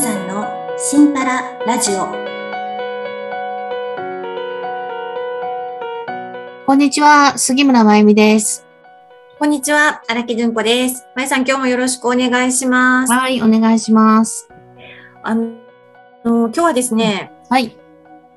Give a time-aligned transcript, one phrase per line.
[0.00, 0.46] さんの
[0.78, 2.06] シンパララジオ
[6.64, 8.64] こんにちは、杉村真由美です。
[9.38, 14.48] こんにちは荒木純子ですまゆさん今日もよろしくお願いしますはい、お願いします。
[15.22, 15.52] あの
[16.24, 17.76] 今日はですね、はい。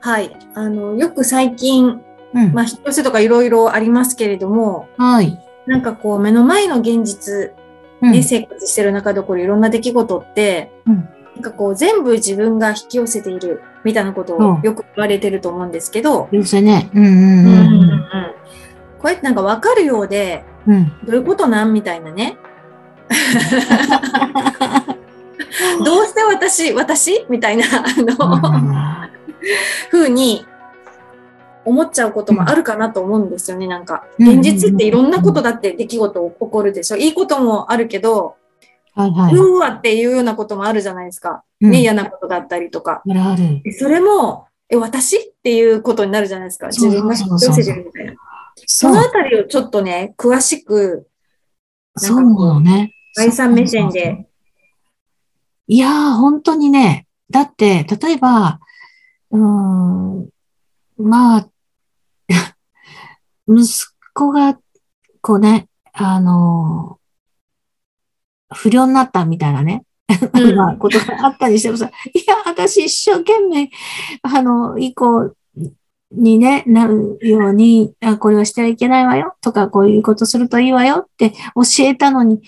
[0.02, 2.02] はいあのよく最近
[2.34, 2.52] うん。
[2.52, 5.40] まあ引っ越しとかいろいろありますけれどもはい。
[5.66, 7.54] なんかこう目の前の現実
[8.02, 14.54] うんで生活してる中で起こるいろんな出来事って、うんなんかこう全部自分が引き寄せているみたいなことうん。
[14.56, 16.90] をよく言われてると思うんですけど、要するにね。
[16.94, 17.16] うんうんうん。
[17.16, 17.32] うんうん
[17.92, 18.02] うん。
[19.00, 20.76] こうやってなんか分かるようでうん。
[20.76, 20.92] うん。
[21.06, 22.38] どういうことなんみたいなね。
[25.84, 27.26] どうして私私？
[27.30, 29.10] みたいなあの
[29.92, 30.46] 風に
[31.66, 33.68] 思っちゃうこともあるかなと思うんですよね。
[33.68, 34.40] なんかうん。
[34.40, 36.98] 現実っていろんなことだって出来事起こるでしょ。
[36.98, 38.36] いいこともあるけど
[38.96, 39.36] はいはい。
[39.36, 41.44] うわっていうようなこともあるじゃないですか。
[41.62, 43.02] うんね、嫌なことだったりとか。
[43.08, 43.62] あるある。
[43.64, 46.68] でそれも、え、私っていうことになるじゃないですか。
[46.68, 48.14] 自分が引き寄せてるみたいな。
[48.68, 51.08] そのあたりをちょっとね、詳しく、
[51.96, 52.94] そうね。
[53.16, 54.28] 第三目線で。
[55.68, 57.08] いやー、本当にね。
[57.30, 58.60] だって、例えば、
[59.32, 60.30] うーん、
[60.98, 61.50] まあ、
[63.48, 63.68] 息
[64.14, 64.58] 子が、
[65.22, 67.00] こうね、あの、
[68.54, 69.84] 不良になったみたいなね、
[70.34, 70.56] うん。
[70.56, 73.70] まあことがあったにしてもさ、 いや、私一生懸命、
[74.22, 75.34] あの、以降
[76.12, 82.42] にね、なるように、あこれはしてはいけないわよ、とか、こういうことするといいわよって教えたのに、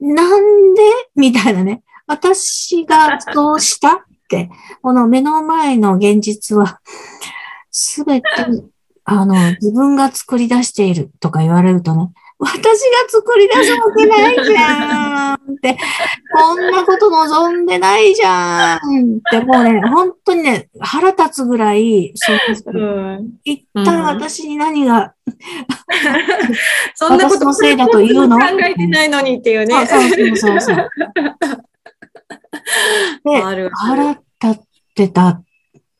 [0.00, 0.82] なんで？
[1.16, 1.82] みたいなね。
[2.06, 4.50] 私がそうしたって、
[4.82, 6.80] この目の前の現実は、
[7.70, 8.26] すべて、
[9.04, 12.10] あの、自分が作り出しているとか言われるとね、
[12.44, 15.76] 私が作り出すわけないじゃんって、
[16.36, 22.38] こんなこと望んでないじゃんって、もうね、本当にね、腹立つぐらい、そう。
[23.44, 25.14] 一体私に何が、
[26.94, 28.38] そんなこと私のせいだというの？
[28.38, 29.86] 考えてないのにっていうね。
[29.86, 30.76] そうそうそうそう。
[33.24, 33.40] で、
[33.72, 34.62] 腹る立っ
[34.94, 35.42] てた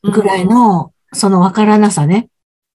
[0.03, 2.29] ぐらいの、そのわからなさね。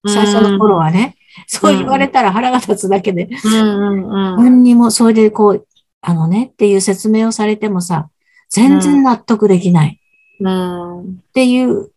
[0.07, 1.15] 最初の頃はね、
[1.53, 3.27] そう言われたら腹が立つだけで。
[3.43, 5.67] 何にもそれでこう、
[5.99, 8.09] あのねっていう説明をされてもさ、
[8.49, 9.99] 全然納得できない
[10.39, 11.01] うん。
[11.01, 11.91] っていう、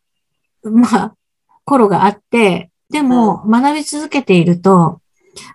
[0.64, 1.14] まあ、
[1.64, 5.00] 頃があって、でも学び続けていると、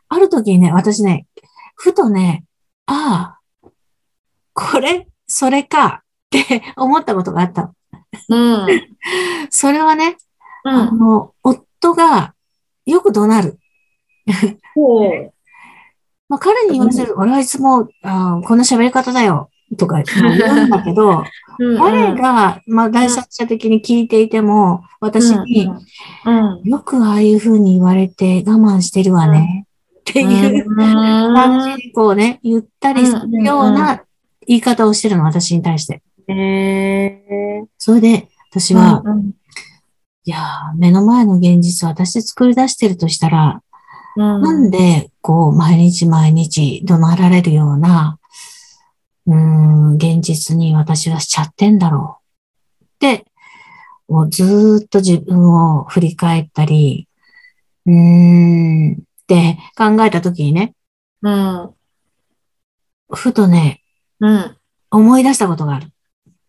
[0.07, 1.27] ある時にね、私ね、
[1.75, 2.45] ふとね、
[2.85, 3.69] ああ、
[4.53, 7.73] これ、それかって思ったことがあったの。
[8.29, 8.97] うん。
[9.51, 10.15] それはね、
[10.63, 10.73] うん。
[10.73, 12.33] あの、夫が
[12.85, 13.59] よく怒鳴る。
[16.29, 21.23] まあ、彼に言わせる、俺はいつも、あーこんな喋り方だよ、とか言うんだけど、
[21.79, 25.69] 誰が、まあ、第三者的に聞いていても、私に、
[26.25, 26.61] うん。
[26.63, 29.65] よくああいう風に言われて我慢してるわね、
[29.99, 34.03] っていう感じでこうね、言ったりするような
[34.47, 36.01] 言い方をしてるの、私に対して。
[36.27, 39.31] えそれで、私ーは、うん。
[40.25, 43.61] いやー、目の前の現実を私で作り出してるとしたら、
[44.19, 48.19] うんなんで、こう、毎日毎日怒鳴られるような、
[49.25, 52.19] うーん、現実に私はしちゃってんだろ
[52.81, 52.83] う。
[52.83, 53.25] って、
[54.09, 57.07] もうずーっと自分を振り返ったり、
[57.85, 60.73] うーん、って考えたときにね、
[61.21, 61.69] うん。
[63.13, 63.81] ふとね、
[64.19, 64.57] うん。
[64.91, 65.87] 思い出したことがある。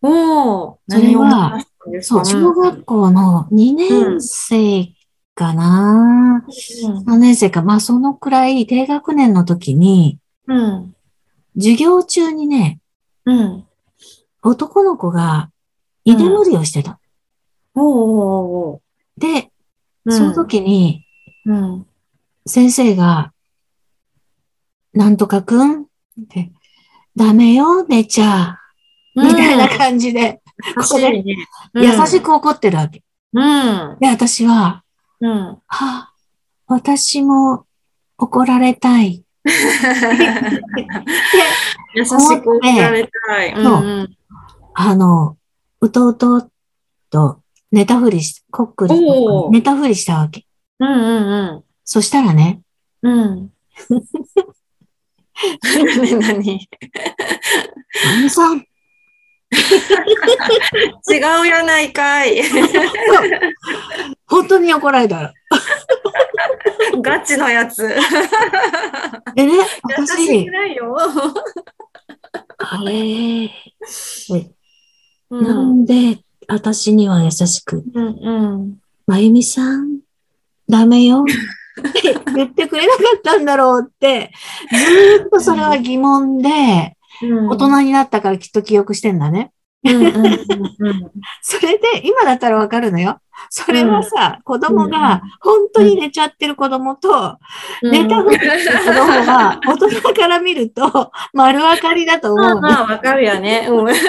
[0.01, 0.77] おー。
[0.89, 1.63] それは
[2.01, 4.89] そう、か小学校の2年生
[5.35, 10.95] かな、3年生か、まあそのくらい低学年の時に、うん。
[11.55, 12.79] 授業中にね、
[13.25, 13.65] うん。
[14.41, 15.51] 男の子が
[16.03, 16.99] 居眠りをしてた。
[17.75, 18.81] おーおーお
[19.17, 20.11] で、ー。
[20.11, 21.05] その時に
[21.45, 21.85] うん。
[22.45, 23.33] 先生が、
[24.93, 25.85] なんとかくんっ
[26.29, 26.51] て、
[27.15, 28.57] ダメよ、寝ちゃ。
[29.15, 30.41] みたいな感じで、
[30.77, 31.35] 優しいね。
[31.75, 33.03] 優しく怒ってるわけ。
[33.33, 33.97] うん。
[33.99, 34.80] で、私は、
[35.21, 35.61] うん。
[35.67, 36.13] あ、
[36.67, 37.65] 私も
[38.17, 39.23] 怒られたい。
[41.95, 42.09] 優し
[42.41, 43.53] く怒られたい。
[43.55, 44.17] そううん。
[44.73, 45.37] あの、
[45.79, 46.49] うとうとっ
[47.09, 47.41] と
[47.71, 48.93] 寝たふりし、こっくり
[49.51, 50.45] 寝たふりしたわけ。
[50.79, 52.61] うんうんそしたらね、
[53.01, 53.13] うん。
[53.13, 53.51] うん。
[55.61, 56.19] 何？
[56.19, 56.69] 何？
[58.17, 58.57] あのさん、
[61.11, 62.41] 違うやないかい。
[64.31, 65.33] 本当に怒られた。
[67.03, 67.83] ガチのやつ。
[69.35, 69.53] でね、
[69.97, 70.97] 優し私く、ないよ。
[72.57, 73.51] あれ、え
[75.29, 75.43] うん。
[75.43, 78.77] なんで私には優しく、うんうん。
[79.05, 79.99] まゆみさん、
[80.69, 81.23] ダメよ。
[81.23, 81.25] っ
[81.91, 84.31] て言ってくれなかったんだろうって、
[84.71, 87.49] ずーっとそれは疑問で、うん。
[87.49, 89.51] 大人になったからきっと記憶してんだね。
[89.83, 91.11] うんうんうん
[91.41, 93.19] それで、今だったらわかるのよ。
[93.49, 97.37] それはさ、子供が本当に寝ちゃってる子供と、
[97.81, 102.55] うん寝たふりしてる子供が大人から見ると丸分かりだと思うの。
[102.55, 103.67] だまあまあ、わかるよね。
[103.69, 103.87] うん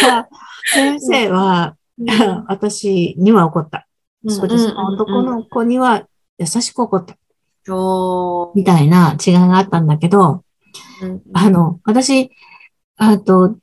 [0.00, 0.28] から、
[0.72, 1.74] 先生は、
[2.46, 3.86] 私には怒った。
[4.28, 4.68] そうです。
[4.68, 6.06] 男の子には
[6.38, 7.16] 優しく怒った。
[8.54, 10.42] みたいな違いがあったんだけど、
[11.02, 12.30] うんあの、私、
[12.98, 13.56] あと、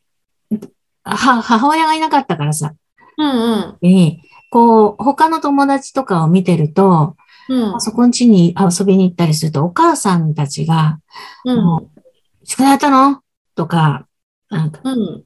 [1.03, 2.73] は、母親がいなかったからさ、
[3.17, 3.77] うんうん。
[3.81, 7.15] に、こう、他の友達とかを見てると、
[7.47, 7.81] うん。
[7.81, 10.99] そこん家に遊びに行ったりすると、お母さんたちが、
[11.45, 11.63] うん。
[11.63, 12.01] もう
[12.43, 13.21] 宿題やったの？
[13.53, 14.07] とか、
[14.49, 15.23] なんか、うん。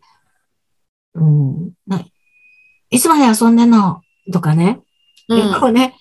[1.15, 2.03] うん、な
[2.89, 4.01] いつまで遊んでんの？
[4.31, 4.81] とかね、
[5.27, 5.95] 結構ね、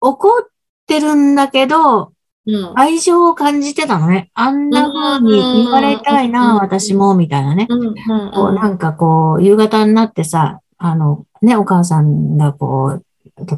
[0.00, 0.48] 怒っ
[0.86, 2.12] てるんだけど、
[2.46, 4.30] うん愛情を感じてたのね。
[4.34, 7.66] あんな風に言われたいな、うん私も、みたいなね。
[7.68, 7.94] うん
[8.32, 13.04] こうなんかこう、夕方になってさ、あの、ね、お母さんがこう、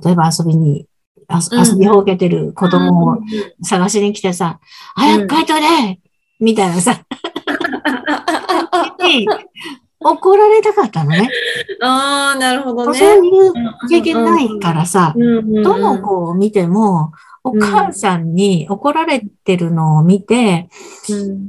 [0.05, 0.87] 例えば遊びに、
[1.31, 3.19] 遊びほうけてる子供を
[3.63, 4.61] 探しに来てさ、
[4.95, 6.01] 早く帰っといで
[6.41, 6.99] みたいなさ、
[9.05, 9.29] に
[10.01, 11.29] 怒られたかったのね。
[11.83, 12.99] ああ、なるほどね。
[12.99, 13.53] そういう
[13.89, 17.13] 経験ないからさ、どどの子を見ても、
[17.49, 20.69] お母さんに怒られてるのを見て、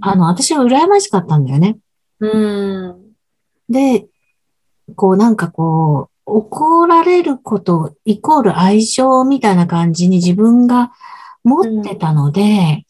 [0.01, 1.77] あの、私は羨ましかったんだよね。
[2.19, 3.01] うん。
[3.69, 4.07] で、
[4.95, 10.91] こうなんかこう、怒られることイコール愛情みたいな感じに自分が
[11.43, 12.85] 持ってたので、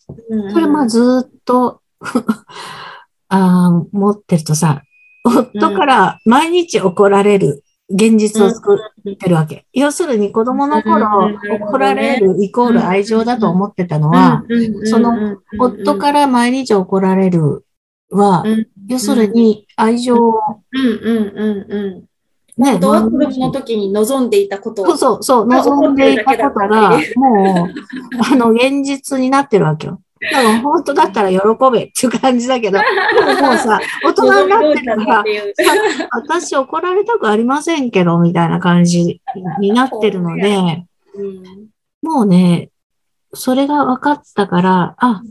[0.51, 1.81] それまあずっと
[3.29, 4.81] あー持ってるとさ、
[5.23, 9.65] 夫から毎日怒られる現実を作ってるわけ。
[9.73, 14.43] 要するに子供の頃うん怒られるイコール愛情だと思ってたのは、
[14.85, 17.65] その夫から毎日怒られる
[18.11, 18.45] は、
[18.87, 20.39] 要するに愛情を
[20.71, 22.09] うんうんうんうん。
[22.59, 24.85] ね、本当は子供の時に望んでいたことを。
[24.87, 27.73] そうそう、そう、望んでいたことが、もう、
[28.33, 30.01] あの、現実になってるわけよ。
[30.21, 31.37] だから本当だったら喜
[31.71, 35.23] べっていう感じだけど、でももうさ、 大人になってるから、
[36.11, 39.21] 私怒られたくありませんけど、みたいな感じ
[39.59, 40.85] になってるので、
[42.01, 42.69] もうね、
[43.33, 45.21] それが分かったから、あ、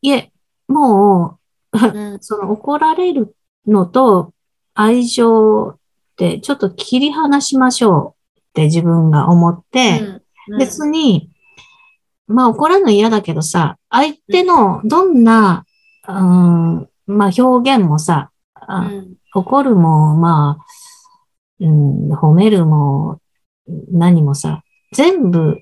[0.00, 0.32] いえ、
[0.68, 1.38] も
[1.72, 1.78] う、
[2.20, 3.34] その怒られる
[3.66, 4.32] のと
[4.74, 5.76] 愛情っ
[6.16, 10.00] てちょっと切り離しましょうって自分が思って、
[10.58, 11.30] 別に、
[12.28, 15.64] まあ怒らるの嫌だけどさ、相手のどんな、
[16.06, 18.90] うん、まあ表現もさ、あ
[19.34, 20.64] 怒るも、まあ、
[21.60, 23.20] うん、褒めるも、
[23.90, 25.58] 何もさ、全部、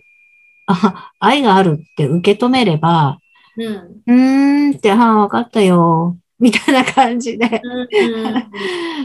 [0.66, 3.18] あ、愛があるって受け止めれば、
[3.56, 6.16] うん、うーんって、はあ、わかったよ。
[6.38, 7.62] みたいな感じで、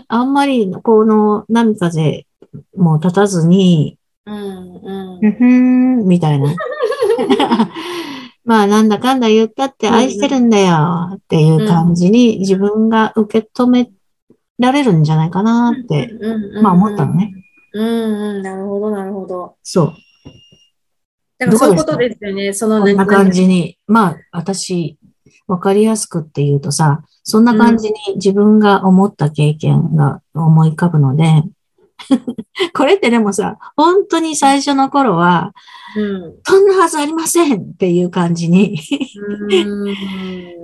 [0.10, 2.26] あんまり、この波風
[2.76, 6.54] も立たずに、うん、うん、みたいな。
[8.44, 13.92] まあ、なんだかんだ言ったって愛してるんだよっていう感じに自分が受け止め
[14.58, 16.12] られるんじゃないかなって、
[16.62, 17.34] まあ思ったのね。
[17.74, 19.56] うん、うん、なるほど、なるほど。
[19.64, 19.94] そう。
[21.38, 22.54] だからそういうことですよね。
[22.54, 24.98] そのこんな感じに、まあ、私、
[25.48, 31.44] わかりやすくって言うとさ、そんな感じに自分が思った経験が思い浮かぶので、
[32.74, 35.54] これってでもさ、本当に最初の頃は、
[35.96, 38.80] うん、そんなはずありませんっていう感じに。
[39.48, 39.94] うん、い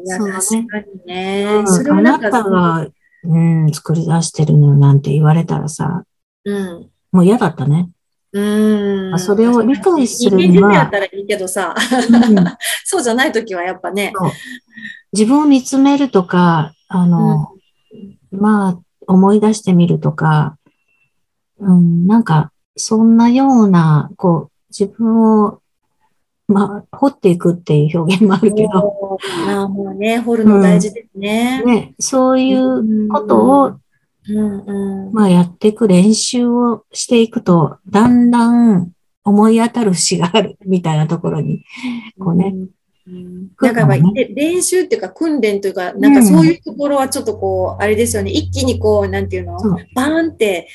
[0.06, 1.63] や、確かにね。
[1.65, 2.88] それあなたが、
[3.24, 6.03] うん、作り出してるのなんて言われたらさ、
[6.46, 7.89] うん、もう嫌だったね。
[8.34, 9.20] うん。
[9.20, 10.74] それを理解するには。
[10.74, 12.46] だったらいいけどさ、うん、
[12.84, 14.13] そうじゃないときはやっぱね。
[15.13, 17.53] 自分を見つめるとか、あの、
[18.32, 20.58] うん、まあ、思い出してみるとか、
[21.59, 25.61] うん、なんか、そんなような、こう、自分を、
[26.47, 29.17] まあ、掘っていくっていう表現もあるけど。
[29.45, 31.61] まあ、もうね、掘るの大事ですね。
[31.65, 33.79] うん、ね、そういうことを、
[34.29, 38.91] うんうん、まあ、やっていく練習をしていくと、だんだん
[39.23, 41.63] 思い当たる節があるみたいなところに、
[42.19, 42.53] こうね、
[43.07, 43.95] うん、なんかやっぱ
[44.33, 49.57] 練習っていうか訓練というか、なんかそういうところはちょっとこう、あれですよね、一気にこう、なんていうの、
[49.95, 50.67] バーンって、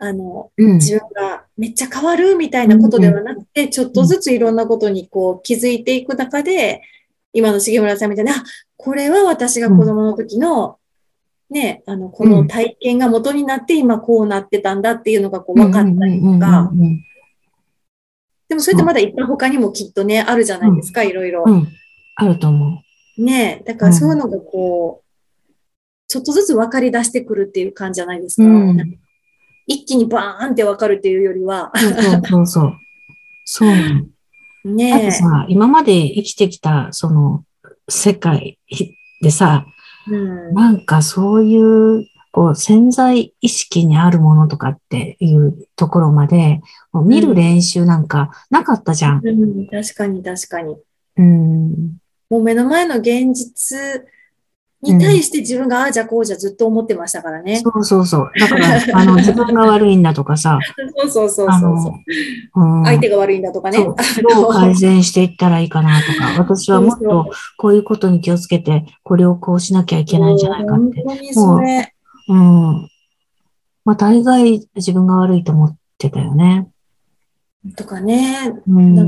[0.00, 6.82] あの、うん、自分がめっちゃ変わるみたいなことではなくて、うん、ちょっとずついろんなことにこう気づいていく中で、
[7.32, 8.34] 今の重村さんみたいな、
[8.76, 10.78] これは私が子供の時の
[11.50, 16.72] ね、あの、この体験が元になって今こうなってたんだっていうのがこう分かったりとか、
[18.48, 21.44] でもそれってまだいっぱい他にもきっとね、あるじゃないですか、いろいろ。
[21.46, 21.68] うん。
[22.16, 22.82] あると思
[23.18, 23.22] う。
[23.22, 25.06] ねだからそういうのがこう、
[26.08, 28.44] ちょっとずつ分かり出してくるっていう感じじゃないですか。
[28.44, 28.98] うん、
[29.66, 31.72] 一気にバーンって分かるっていうよりは。
[31.74, 32.72] そうそうそう。
[33.44, 33.68] そう。
[34.68, 35.10] ねえ。
[35.10, 37.44] さ、今まで生きてきた、その、
[37.88, 38.58] 世界
[39.22, 39.66] でさ、
[40.08, 46.60] うん、なんかそういう、こう、潜在意識にあるものとかっていうところまで、
[46.92, 49.26] 見る練習なんかなかったじゃん。
[49.26, 50.76] うん、確かに確かに。
[51.16, 51.96] うん。
[52.28, 54.04] もう目の前の現実
[54.92, 57.56] に対して自分がああじゃこうじゃずっと思ってましたからね。
[57.56, 58.30] そうそうそう。
[58.38, 60.58] だから、あの、 自分が悪いんだとかさ。
[61.04, 61.94] そうそうそうそ
[62.54, 63.78] う、うん、相手が悪いんだとかね。
[63.78, 63.92] ど
[64.48, 71.02] う改善していったらいいかなとか、 私はもっとこういうことに気をつけて、これをこうしなきゃいけないんじゃないかって。
[71.02, 71.92] 本当にそれ。
[72.28, 72.88] う、うん。
[73.84, 76.68] まあ、大概自分が悪いと思ってたよね。
[77.76, 78.52] とかね。
[78.66, 78.98] うん、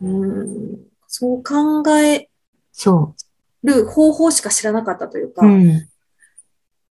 [0.00, 2.28] うん、そう考え
[2.72, 3.27] そう。
[3.62, 5.46] る方法しか知らなかったというか。
[5.46, 5.88] うん。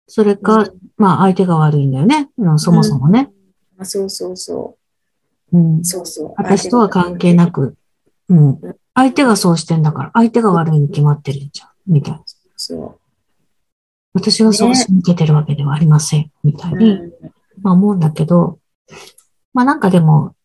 [0.08, 2.30] それか、うん、まあ相手が悪いんだよね。
[2.58, 3.32] そもそもね。
[3.78, 4.78] うん、そうそうそ
[5.52, 5.58] う。
[5.58, 5.84] うん。
[5.84, 6.34] そうそう。
[6.38, 7.76] 私とは関係なく、
[8.30, 8.60] うん。
[8.94, 11.70] 相手がそうしてんだから、相手が悪いに決まってるんじゃん。
[11.88, 12.22] みたいな。
[12.56, 13.00] そう。
[14.14, 16.32] 私はそうし抜けてるわけではありません。
[16.44, 17.00] みたいに、
[17.62, 18.60] まあ思うんだけど、
[19.54, 20.36] まあなんかでも、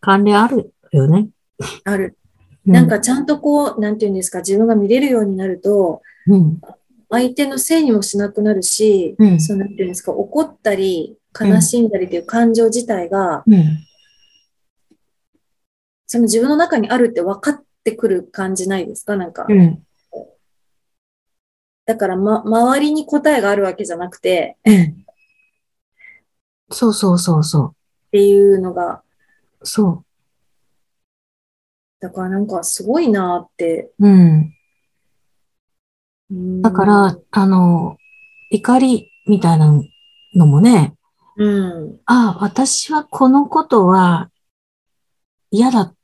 [0.00, 1.28] 関連あるよね。
[1.84, 2.17] ある。
[2.72, 6.60] なんかちゃんとこう、なんていうんですか、自分が見れるようになると、うん、
[7.08, 13.78] 相手のせいにもしなくなるし、うん、そうなんていうんですか、怒ったり、悲しんだりという感情自体が、うん、
[16.06, 19.46] その自分の中にあるって分かってくる感じないですかなんか。
[21.86, 24.58] だから、ま、周りに答えがあるわけじゃなくて、
[26.70, 27.72] そうそうそうそう。
[28.08, 29.02] っていうのが、
[29.62, 30.04] そう。
[32.00, 33.90] だからなんかすごいなって。
[33.98, 34.52] うん。
[36.62, 37.96] だから、あの、
[38.50, 39.72] 怒りみたいな
[40.34, 40.94] のもね、
[41.38, 42.00] うん。
[42.04, 44.30] ああ、私はこのことは
[45.50, 45.94] 嫌だっ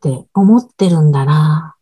[0.00, 1.75] て思ってるんだな。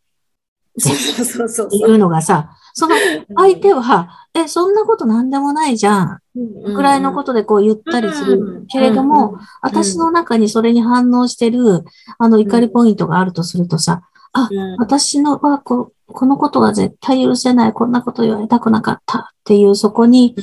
[0.78, 1.68] そうそうそうそう。
[1.72, 2.96] いうのがさ、その
[3.36, 6.18] 相手は、え、そんなことなんでもないじゃん。
[6.34, 8.66] ぐらいのことでこう言ったりする。
[8.68, 11.84] けれども、私の中にそれに反応してる、
[12.18, 14.02] あの怒りポイントがあるとするとさ、
[14.32, 20.34] あ、私のはここのことが絶対許せない、こんなこと言われたくなかったっていう、そこに、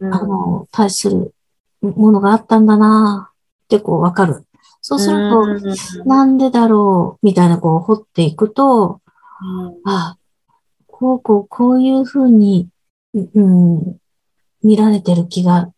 [0.00, 1.34] あの、対する
[1.80, 3.30] ものがあったんだな
[3.64, 4.44] ってこうわかる。
[4.80, 9.00] そうすると、なんでだろうみたいなこう掘っていくと、
[9.84, 10.16] あ、
[10.86, 12.68] こうこうこういうふうに、
[13.14, 13.96] うん、
[14.62, 15.72] 見られてる気が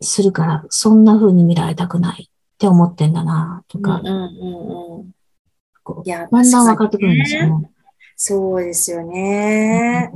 [0.00, 4.00] するから、そんな風に見られたくないって思ってんだな、とか。
[4.00, 7.70] うんうんうん、いや、だんだん分かってくるんですよね。
[8.16, 10.12] そうですよね。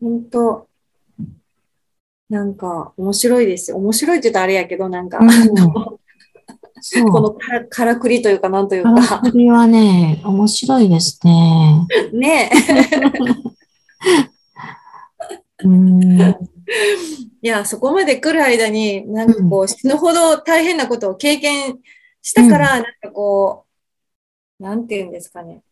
[0.00, 0.66] 本当
[2.30, 3.76] なんか面白いですよ。
[3.76, 5.99] 面白いって言うとあれやけど、なんか、うん、
[7.10, 8.94] このからからくりというか、なんというか。
[8.94, 11.86] からくりはね、面白いですね。
[12.12, 12.50] ね
[15.62, 16.20] うん
[17.42, 21.78] いや、そこまで来る間に、なんかこう、死ぬほど大変なことを経験
[22.22, 23.64] したから、なんかこ
[24.60, 25.62] う、なんて言うんですかね。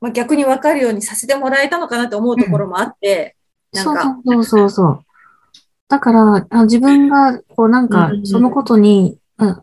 [0.00, 3.36] まあ、逆に分かるようにさせてもらえたのかなと思うところもあって、
[3.72, 4.20] うん、なんか。
[4.24, 5.04] そうそうそう
[5.88, 9.62] だからあ、自分が、こうなんか、そのことに、うん、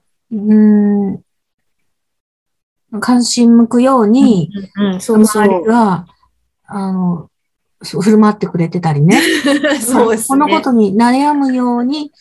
[2.99, 5.43] 関心向くように、うんうん、そうそう。
[5.43, 6.05] 周りが、
[6.65, 7.29] あの、
[7.83, 9.21] 振る舞ってくれてたりね。
[9.81, 10.27] そうですね。
[10.27, 12.11] このことに悩むように、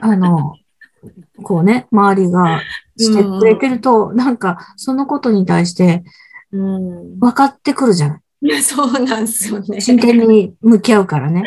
[0.00, 0.54] あの、
[1.42, 2.62] こうね、周りが
[2.96, 6.04] してくれてると、うん、なんか、そのことに対して、
[6.50, 8.20] 分かってくるじゃない。
[8.42, 9.80] いや、そうなんですよね。
[9.80, 11.44] 真剣に向き合うからね。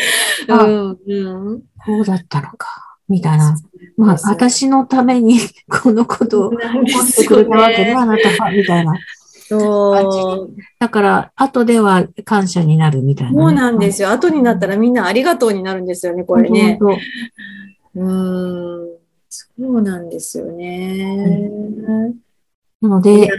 [0.48, 3.58] あ、 うんうん、こうだったのか、みたいな。
[3.98, 6.60] まあ、私のために このことを思っ
[7.16, 8.94] てくれたわけね、あなたは、みたいな。
[9.48, 10.56] そう。
[10.80, 14.10] だから、後では感謝になるみたいな、ね、そうなんですよ。
[14.10, 16.80] 後になったらみんなありがとうになるんですよね、これね。
[17.96, 18.88] うん。
[19.30, 21.50] そうなんですよね。
[22.82, 23.30] なので、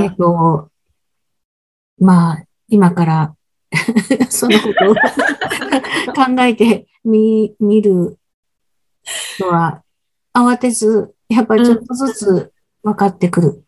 [0.00, 0.70] えっと、
[1.98, 3.34] まあ、今から
[4.28, 4.94] そのことを
[6.14, 8.18] 考えてみ、見る
[9.40, 9.82] のは、
[10.34, 12.52] 慌てず、やっぱりちょっとずつ
[12.82, 13.66] 分かってくる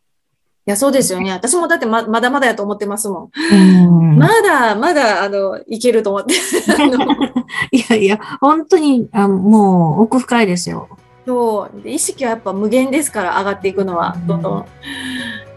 [0.69, 1.33] や、そうですよね。
[1.33, 4.19] 私もだってままだまだやと思ってますもん。
[4.19, 6.35] まだ、まだ、あの、いけると思って。
[7.73, 10.89] いやいや、本当に、あもう、奥深いですよ。
[11.27, 11.89] そう。
[11.89, 14.67] 意識はやっぱ無限ですから、上がっていくのは、どんどん。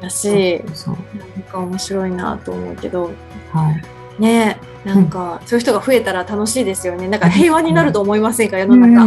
[0.02, 3.12] だし、そうなんか面白いなと思うけど。
[3.52, 4.01] はい。
[4.22, 7.08] ねなんか、そういう人が増えたら楽しいですよね。
[7.08, 9.06] なんか平和になると思いませんか、世の中。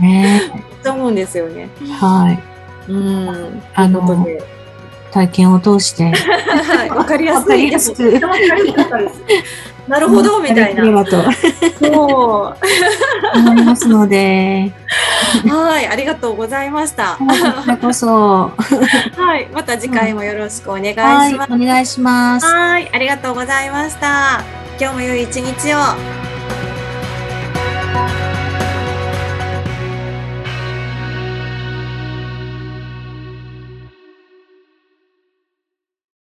[0.00, 0.42] ね
[0.84, 0.90] え。
[0.90, 1.68] 思うんですよね。
[2.00, 2.92] はい。
[2.92, 3.62] うん。
[3.74, 4.26] あの、
[5.12, 6.10] 体験を通して。
[6.12, 6.90] はい。
[6.90, 7.70] わかりやすい。
[7.70, 8.20] やすく。
[9.88, 10.84] なるほど、みたいな。
[11.04, 13.38] そう。
[13.38, 14.72] 思いますので。
[15.46, 17.18] はい、ありがとうございました。
[17.80, 18.52] こそ。
[19.16, 20.94] はい、また次回もよろしくお願い
[21.30, 21.52] します。
[21.52, 22.46] お願いします。
[22.46, 24.42] はい、ありがとうございました。
[24.80, 26.23] 今日も良い一日を。